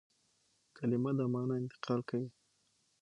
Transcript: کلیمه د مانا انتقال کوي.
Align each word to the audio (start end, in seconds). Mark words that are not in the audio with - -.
کلیمه 0.77 1.11
د 1.17 1.21
مانا 1.33 1.55
انتقال 1.61 1.99
کوي. 2.09 2.27